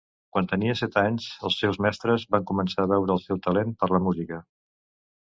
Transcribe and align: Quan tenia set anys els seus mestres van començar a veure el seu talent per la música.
Quan 0.35 0.47
tenia 0.53 0.75
set 0.79 0.97
anys 1.01 1.27
els 1.51 1.59
seus 1.65 1.79
mestres 1.87 2.27
van 2.37 2.49
començar 2.53 2.89
a 2.89 2.91
veure 2.95 3.19
el 3.19 3.25
seu 3.29 3.45
talent 3.51 3.79
per 3.83 3.95
la 3.97 4.05
música. 4.11 4.45